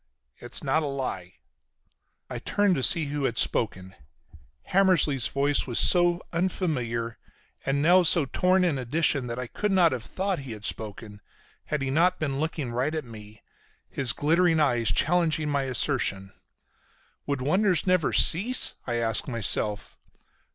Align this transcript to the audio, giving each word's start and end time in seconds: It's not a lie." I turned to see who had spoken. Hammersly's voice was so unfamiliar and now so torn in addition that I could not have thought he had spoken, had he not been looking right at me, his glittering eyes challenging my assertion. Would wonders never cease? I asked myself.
It's 0.39 0.63
not 0.63 0.81
a 0.81 0.87
lie." 0.87 1.35
I 2.27 2.39
turned 2.39 2.73
to 2.73 2.81
see 2.81 3.05
who 3.05 3.25
had 3.25 3.37
spoken. 3.37 3.93
Hammersly's 4.71 5.27
voice 5.27 5.67
was 5.67 5.77
so 5.77 6.23
unfamiliar 6.33 7.19
and 7.67 7.83
now 7.83 8.01
so 8.01 8.25
torn 8.25 8.63
in 8.63 8.79
addition 8.79 9.27
that 9.27 9.37
I 9.37 9.45
could 9.45 9.71
not 9.71 9.91
have 9.91 10.01
thought 10.03 10.39
he 10.39 10.53
had 10.53 10.65
spoken, 10.65 11.21
had 11.65 11.83
he 11.83 11.91
not 11.91 12.17
been 12.17 12.39
looking 12.39 12.71
right 12.71 12.95
at 12.95 13.05
me, 13.05 13.43
his 13.91 14.11
glittering 14.11 14.59
eyes 14.59 14.91
challenging 14.91 15.49
my 15.51 15.65
assertion. 15.65 16.33
Would 17.27 17.43
wonders 17.43 17.85
never 17.85 18.11
cease? 18.11 18.73
I 18.87 18.95
asked 18.95 19.27
myself. 19.27 19.99